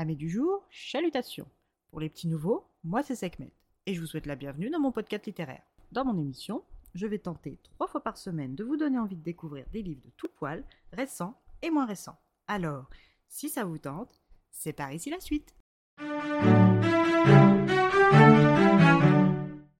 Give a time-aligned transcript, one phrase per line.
[0.00, 1.46] Amis du jour, chalutations.
[1.90, 3.52] Pour les petits nouveaux, moi c'est Sekhmet
[3.84, 5.60] et je vous souhaite la bienvenue dans mon podcast littéraire.
[5.92, 9.22] Dans mon émission, je vais tenter trois fois par semaine de vous donner envie de
[9.22, 12.18] découvrir des livres de tout poil, récents et moins récents.
[12.46, 12.88] Alors,
[13.28, 15.54] si ça vous tente, c'est par ici la suite.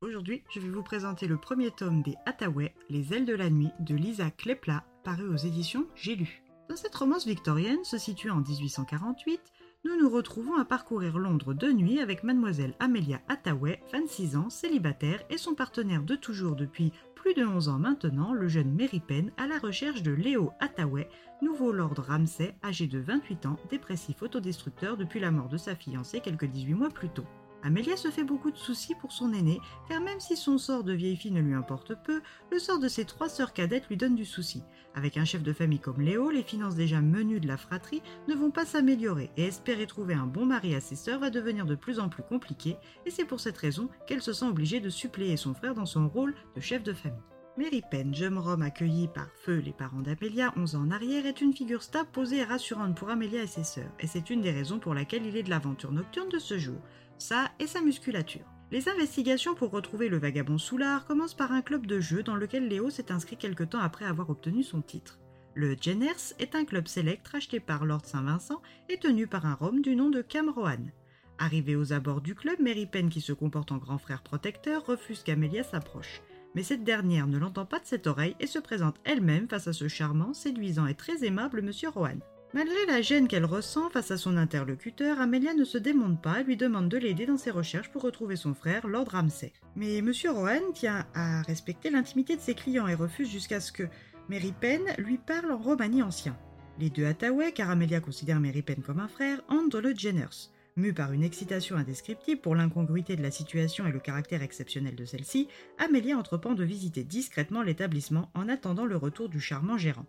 [0.00, 3.72] Aujourd'hui, je vais vous présenter le premier tome des Hathaway, Les ailes de la nuit
[3.80, 6.42] de Lisa Klepla, paru aux éditions J'ai lu.
[6.70, 9.40] Dans cette romance victorienne, se situant en 1848,
[9.86, 15.22] nous nous retrouvons à parcourir Londres de nuit avec mademoiselle Amelia Hathaway, 26 ans, célibataire,
[15.30, 19.30] et son partenaire de toujours depuis plus de 11 ans maintenant, le jeune Mary Penn,
[19.36, 21.08] à la recherche de Léo Hathaway,
[21.40, 26.20] nouveau Lord Ramsay, âgé de 28 ans, dépressif autodestructeur depuis la mort de sa fiancée
[26.20, 27.26] quelques 18 mois plus tôt.
[27.62, 30.92] Amélia se fait beaucoup de soucis pour son aîné, car même si son sort de
[30.92, 34.14] vieille fille ne lui importe peu, le sort de ses trois sœurs cadettes lui donne
[34.14, 34.62] du souci.
[34.94, 38.34] Avec un chef de famille comme Léo, les finances déjà menues de la fratrie ne
[38.34, 41.74] vont pas s'améliorer, et espérer trouver un bon mari à ses sœurs va devenir de
[41.74, 45.36] plus en plus compliqué, et c'est pour cette raison qu'elle se sent obligée de suppléer
[45.36, 47.35] son frère dans son rôle de chef de famille.
[47.58, 51.40] Mary Penn, jeune Rome accueillie par Feu, les parents d'Amélia, 11 ans en arrière, est
[51.40, 54.50] une figure stable, posée et rassurante pour Amélia et ses sœurs, et c'est une des
[54.50, 56.78] raisons pour laquelle il est de l'aventure nocturne de ce jour
[57.18, 58.44] ça et sa musculature.
[58.70, 62.68] Les investigations pour retrouver le vagabond Soulard commencent par un club de jeu dans lequel
[62.68, 65.18] Léo s'est inscrit quelque temps après avoir obtenu son titre.
[65.54, 69.80] Le Jenners est un club sélect racheté par Lord Saint-Vincent et tenu par un Rome
[69.80, 70.90] du nom de Cam Rohan.
[71.38, 75.22] Arrivé aux abords du club, Mary Penn, qui se comporte en grand frère protecteur, refuse
[75.22, 76.20] qu'Amélia s'approche.
[76.56, 79.74] Mais cette dernière ne l'entend pas de cette oreille et se présente elle-même face à
[79.74, 82.16] ce charmant, séduisant et très aimable monsieur Rohan.
[82.54, 86.44] Malgré la gêne qu'elle ressent face à son interlocuteur, Amelia ne se démonte pas et
[86.44, 89.52] lui demande de l'aider dans ses recherches pour retrouver son frère, Lord Ramsay.
[89.74, 90.10] Mais M.
[90.30, 93.86] Rohan tient à respecter l'intimité de ses clients et refuse jusqu'à ce que
[94.30, 96.38] Mary Penn lui parle en romani ancien.
[96.80, 100.55] Les deux Hathaway, car Amelia considère Mary Penn comme un frère, entrent le Jenners.
[100.78, 105.06] Mue par une excitation indescriptible pour l'incongruité de la situation et le caractère exceptionnel de
[105.06, 110.04] celle-ci, Amelia entreprend de visiter discrètement l'établissement en attendant le retour du charmant gérant.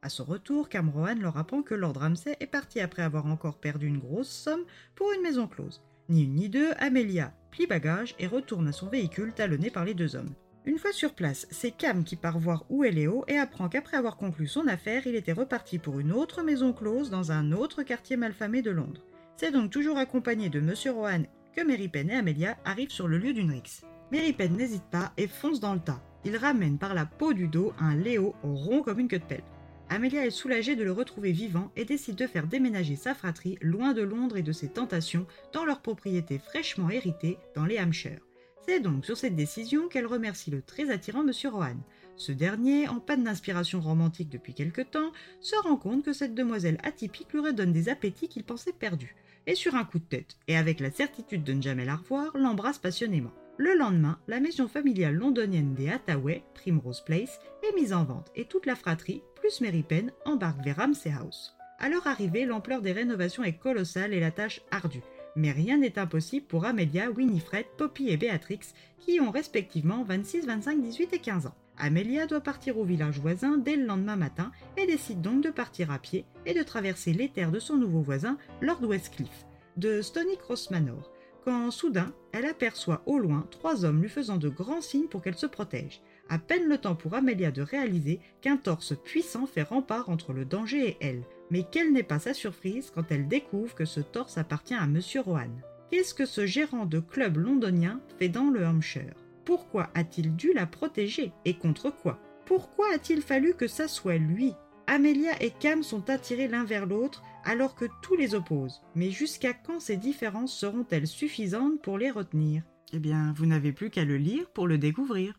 [0.00, 3.88] À son retour, Camrohan leur apprend que Lord Ramsay est parti après avoir encore perdu
[3.88, 4.62] une grosse somme
[4.94, 5.82] pour une maison close.
[6.08, 9.94] Ni une ni deux, Amelia plie bagage et retourne à son véhicule talonné par les
[9.94, 10.34] deux hommes.
[10.66, 13.96] Une fois sur place, c'est Cam qui part voir où est Léo et apprend qu'après
[13.96, 17.82] avoir conclu son affaire, il était reparti pour une autre maison close dans un autre
[17.82, 19.02] quartier malfamé de Londres.
[19.42, 23.18] C'est donc toujours accompagné de Monsieur Rohan que Mary Penn et Amelia arrivent sur le
[23.18, 23.82] lieu d'une rixe.
[24.12, 26.00] Mary Penn n'hésite pas et fonce dans le tas.
[26.24, 29.42] Il ramène par la peau du dos un Léo rond comme une queue de pelle.
[29.88, 33.94] Amelia est soulagée de le retrouver vivant et décide de faire déménager sa fratrie loin
[33.94, 38.20] de Londres et de ses tentations dans leur propriété fraîchement héritée dans les Hampshire.
[38.64, 41.78] C'est donc sur cette décision qu'elle remercie le très attirant Monsieur Rohan.
[42.16, 46.78] Ce dernier, en panne d'inspiration romantique depuis quelque temps, se rend compte que cette demoiselle
[46.82, 49.16] atypique lui redonne des appétits qu'il pensait perdus.
[49.46, 52.36] Et sur un coup de tête, et avec la certitude de ne jamais la revoir,
[52.36, 53.32] l'embrasse passionnément.
[53.58, 58.44] Le lendemain, la maison familiale londonienne des Hathaway, Primrose Place, est mise en vente et
[58.44, 61.54] toute la fratrie, plus Mary Penn, embarque vers Ramsey House.
[61.78, 65.02] À leur arrivée, l'ampleur des rénovations est colossale et la tâche ardue.
[65.36, 68.60] Mais rien n'est impossible pour Amelia, Winifred, Poppy et Béatrix,
[68.98, 71.54] qui ont respectivement 26, 25, 18 et 15 ans.
[71.78, 75.90] Amelia doit partir au village voisin dès le lendemain matin et décide donc de partir
[75.90, 80.36] à pied et de traverser les terres de son nouveau voisin, Lord Westcliff, de Stony
[80.36, 81.10] Cross Manor,
[81.44, 85.34] quand soudain elle aperçoit au loin trois hommes lui faisant de grands signes pour qu'elle
[85.34, 86.02] se protège.
[86.32, 90.46] À peine le temps pour Amelia de réaliser qu'un torse puissant fait rempart entre le
[90.46, 91.24] danger et elle.
[91.50, 95.20] Mais quelle n'est pas sa surprise quand elle découvre que ce torse appartient à Monsieur
[95.20, 95.50] Rohan.
[95.90, 99.12] Qu'est-ce que ce gérant de club londonien fait dans le Hampshire?
[99.44, 102.18] Pourquoi a-t-il dû la protéger Et contre quoi?
[102.46, 104.54] Pourquoi a-t-il fallu que ça soit lui?
[104.86, 108.80] Amelia et Cam sont attirés l'un vers l'autre alors que tout les oppose.
[108.94, 112.62] Mais jusqu'à quand ces différences seront-elles suffisantes pour les retenir?
[112.94, 115.34] Eh bien, vous n'avez plus qu'à le lire pour le découvrir.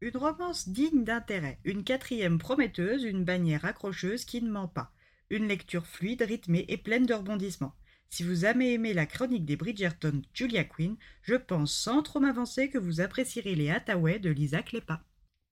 [0.00, 4.92] Une romance digne d'intérêt, une quatrième prometteuse, une bannière accrocheuse qui ne ment pas,
[5.28, 7.74] une lecture fluide, rythmée et pleine de rebondissements.
[8.10, 12.70] Si vous avez aimé la chronique des Bridgerton Julia Quinn, je pense sans trop m'avancer
[12.70, 15.04] que vous apprécierez les Hathaway de Lisa Clépa.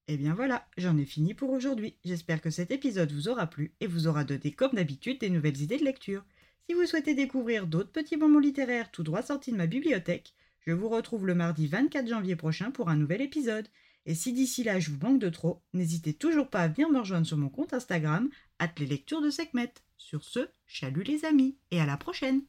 [0.08, 1.98] Et eh bien voilà, j'en ai fini pour aujourd'hui.
[2.04, 5.60] J'espère que cet épisode vous aura plu et vous aura donné comme d'habitude des nouvelles
[5.60, 6.24] idées de lecture.
[6.68, 10.32] Si vous souhaitez découvrir d'autres petits moments littéraires tout droit sortis de ma bibliothèque,
[10.66, 13.68] je vous retrouve le mardi 24 janvier prochain pour un nouvel épisode.
[14.04, 16.98] Et si d'ici là je vous manque de trop, n'hésitez toujours pas à venir me
[16.98, 18.28] rejoindre sur mon compte Instagram,
[18.78, 19.72] les lectures de Sekhmet.
[19.96, 22.42] Sur ce, chalut les amis et à la prochaine!